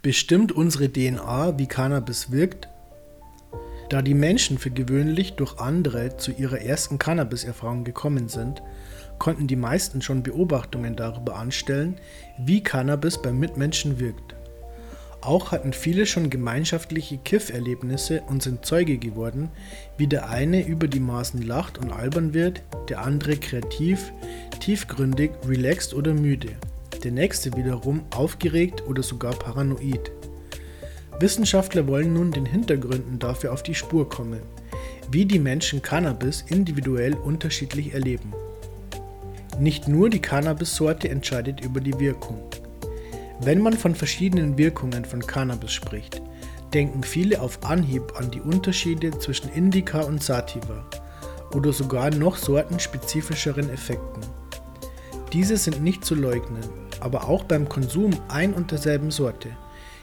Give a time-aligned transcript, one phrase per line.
[0.00, 2.68] Bestimmt unsere DNA, wie Cannabis wirkt?
[3.90, 8.62] Da die Menschen für gewöhnlich durch andere zu ihrer ersten Cannabis-Erfahrung gekommen sind,
[9.18, 11.96] konnten die meisten schon Beobachtungen darüber anstellen,
[12.38, 14.36] wie Cannabis beim Mitmenschen wirkt.
[15.20, 19.50] Auch hatten viele schon gemeinschaftliche Kiff-Erlebnisse und sind Zeuge geworden,
[19.96, 24.12] wie der eine über die Maßen lacht und albern wird, der andere kreativ,
[24.60, 26.50] tiefgründig, relaxed oder müde
[27.00, 30.10] der nächste wiederum aufgeregt oder sogar paranoid.
[31.20, 34.40] Wissenschaftler wollen nun den Hintergründen dafür auf die Spur kommen,
[35.10, 38.32] wie die Menschen Cannabis individuell unterschiedlich erleben.
[39.58, 42.38] Nicht nur die Cannabissorte entscheidet über die Wirkung.
[43.40, 46.22] Wenn man von verschiedenen Wirkungen von Cannabis spricht,
[46.72, 50.84] denken viele auf Anhieb an die Unterschiede zwischen Indica und Sativa
[51.54, 54.22] oder sogar noch sortenspezifischeren Effekten.
[55.32, 56.62] Diese sind nicht zu leugnen,
[57.00, 59.50] aber auch beim Konsum ein und derselben Sorte.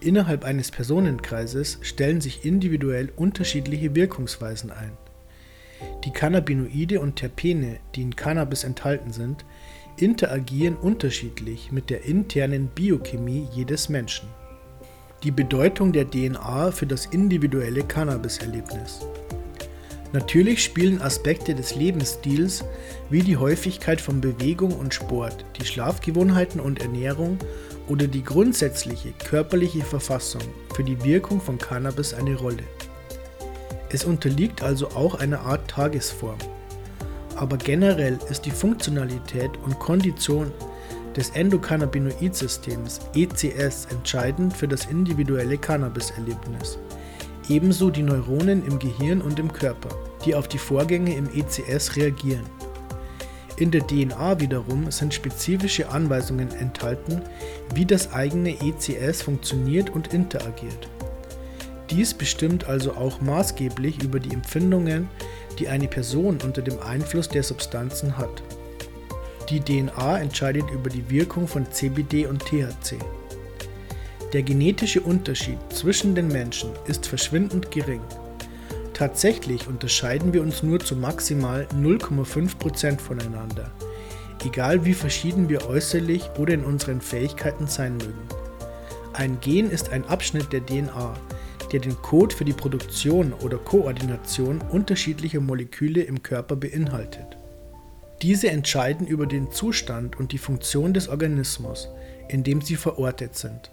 [0.00, 4.92] Innerhalb eines Personenkreises stellen sich individuell unterschiedliche Wirkungsweisen ein.
[6.04, 9.44] Die Cannabinoide und Terpene, die in Cannabis enthalten sind,
[9.96, 14.28] interagieren unterschiedlich mit der internen Biochemie jedes Menschen.
[15.22, 19.00] Die Bedeutung der DNA für das individuelle Cannabis-Erlebnis.
[20.16, 22.64] Natürlich spielen Aspekte des Lebensstils
[23.10, 27.36] wie die Häufigkeit von Bewegung und Sport, die Schlafgewohnheiten und Ernährung
[27.86, 30.40] oder die grundsätzliche körperliche Verfassung
[30.74, 32.62] für die Wirkung von Cannabis eine Rolle.
[33.90, 36.38] Es unterliegt also auch einer Art Tagesform.
[37.34, 40.50] Aber generell ist die Funktionalität und Kondition
[41.14, 46.78] des Endokannabinoidsystems ECS entscheidend für das individuelle Cannabis-Erlebnis
[47.48, 49.90] ebenso die Neuronen im Gehirn und im Körper,
[50.24, 52.44] die auf die Vorgänge im ECS reagieren.
[53.58, 57.22] In der DNA wiederum sind spezifische Anweisungen enthalten,
[57.74, 60.88] wie das eigene ECS funktioniert und interagiert.
[61.90, 65.08] Dies bestimmt also auch maßgeblich über die Empfindungen,
[65.58, 68.42] die eine Person unter dem Einfluss der Substanzen hat.
[69.48, 72.98] Die DNA entscheidet über die Wirkung von CBD und THC.
[74.32, 78.00] Der genetische Unterschied zwischen den Menschen ist verschwindend gering.
[78.92, 83.70] Tatsächlich unterscheiden wir uns nur zu maximal 0,5% voneinander,
[84.44, 88.26] egal wie verschieden wir äußerlich oder in unseren Fähigkeiten sein mögen.
[89.12, 91.14] Ein Gen ist ein Abschnitt der DNA,
[91.72, 97.36] der den Code für die Produktion oder Koordination unterschiedlicher Moleküle im Körper beinhaltet.
[98.22, 101.88] Diese entscheiden über den Zustand und die Funktion des Organismus,
[102.28, 103.70] in dem sie verortet sind.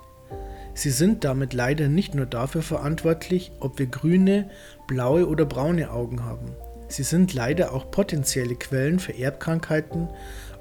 [0.75, 4.49] Sie sind damit leider nicht nur dafür verantwortlich, ob wir grüne,
[4.87, 6.51] blaue oder braune Augen haben.
[6.87, 10.09] Sie sind leider auch potenzielle Quellen für Erbkrankheiten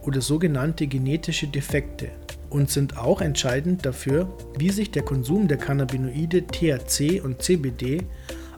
[0.02, 2.08] oder sogenannte genetische Defekte
[2.50, 4.28] und sind auch entscheidend dafür,
[4.58, 8.02] wie sich der Konsum der Cannabinoide THC und CBD,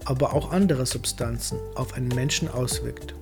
[0.04, 3.14] aber auch anderer Substanzen auf einen Menschen auswirkt.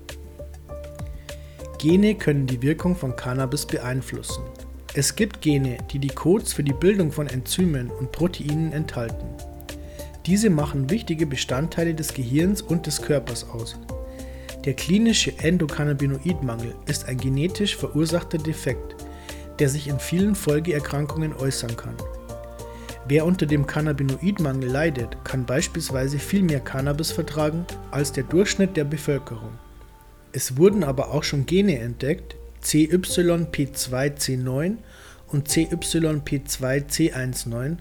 [1.79, 4.43] Gene können die Wirkung von Cannabis beeinflussen.
[4.95, 9.27] Es gibt Gene, die die Codes für die Bildung von Enzymen und Proteinen enthalten.
[10.27, 13.79] Diese machen wichtige Bestandteile des Gehirns und des Körpers aus.
[14.67, 18.95] Der klinische Endokannabinoidmangel ist ein genetisch verursachter Defekt,
[19.59, 21.97] der sich in vielen Folgeerkrankungen äußern kann.
[23.09, 28.85] Wer unter dem Cannabinoidmangel leidet, kann beispielsweise viel mehr Cannabis vertragen als der Durchschnitt der
[28.85, 29.53] Bevölkerung.
[30.33, 34.77] Es wurden aber auch schon Gene entdeckt, CYP2C9
[35.29, 37.77] und CYP2C19,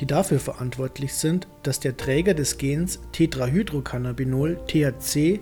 [0.00, 5.40] die dafür verantwortlich sind, dass der Träger des Gens Tetrahydrocannabinol THC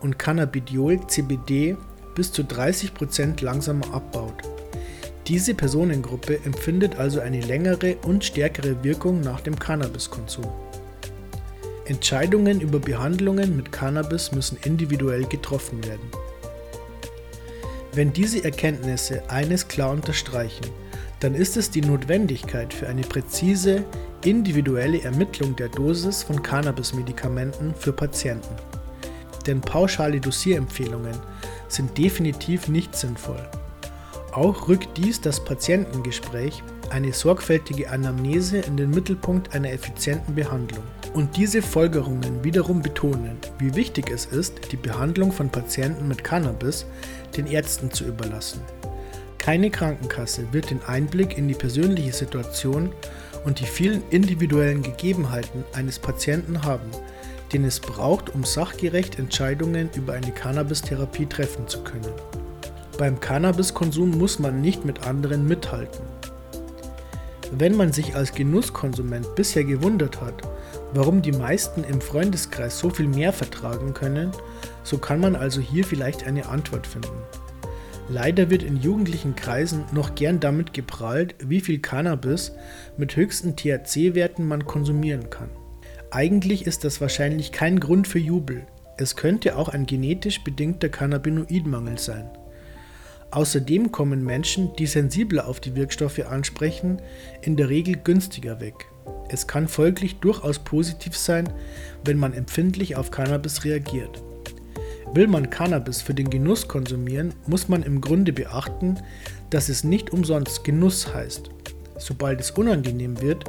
[0.00, 1.76] und Cannabidiol CBD
[2.14, 4.42] bis zu 30% langsamer abbaut.
[5.26, 10.46] Diese Personengruppe empfindet also eine längere und stärkere Wirkung nach dem Cannabiskonsum.
[11.86, 16.10] Entscheidungen über Behandlungen mit Cannabis müssen individuell getroffen werden.
[17.96, 20.66] Wenn diese Erkenntnisse eines klar unterstreichen,
[21.20, 23.86] dann ist es die Notwendigkeit für eine präzise,
[24.22, 28.54] individuelle Ermittlung der Dosis von Cannabis-Medikamenten für Patienten.
[29.46, 31.16] Denn pauschale Dosierempfehlungen
[31.68, 33.48] sind definitiv nicht sinnvoll.
[34.32, 40.84] Auch rückt dies das Patientengespräch, eine sorgfältige Anamnese in den Mittelpunkt einer effizienten Behandlung.
[41.16, 46.84] Und diese Folgerungen wiederum betonen, wie wichtig es ist, die Behandlung von Patienten mit Cannabis
[47.38, 48.60] den Ärzten zu überlassen.
[49.38, 52.92] Keine Krankenkasse wird den Einblick in die persönliche Situation
[53.46, 56.90] und die vielen individuellen Gegebenheiten eines Patienten haben,
[57.50, 62.12] den es braucht, um sachgerecht Entscheidungen über eine Cannabis-Therapie treffen zu können.
[62.98, 66.04] Beim Cannabiskonsum muss man nicht mit anderen mithalten.
[67.52, 70.42] Wenn man sich als Genusskonsument bisher gewundert hat,
[70.94, 74.32] warum die meisten im Freundeskreis so viel mehr vertragen können,
[74.82, 77.22] so kann man also hier vielleicht eine Antwort finden.
[78.08, 82.52] Leider wird in jugendlichen Kreisen noch gern damit geprahlt, wie viel Cannabis
[82.96, 85.50] mit höchsten THC-Werten man konsumieren kann.
[86.10, 88.66] Eigentlich ist das wahrscheinlich kein Grund für Jubel.
[88.96, 92.30] Es könnte auch ein genetisch bedingter Cannabinoidmangel sein.
[93.30, 97.02] Außerdem kommen Menschen, die sensibler auf die Wirkstoffe ansprechen,
[97.42, 98.86] in der Regel günstiger weg.
[99.28, 101.48] Es kann folglich durchaus positiv sein,
[102.04, 104.22] wenn man empfindlich auf Cannabis reagiert.
[105.14, 108.98] Will man Cannabis für den Genuss konsumieren, muss man im Grunde beachten,
[109.50, 111.50] dass es nicht umsonst Genuss heißt.
[111.98, 113.44] Sobald es unangenehm wird,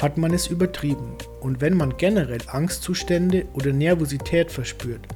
[0.00, 1.16] hat man es übertrieben.
[1.40, 5.06] Und wenn man generell Angstzustände oder Nervosität verspürt,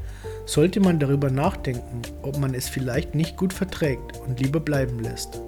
[0.46, 5.40] sollte man darüber nachdenken, ob man es vielleicht nicht gut verträgt und lieber bleiben lässt.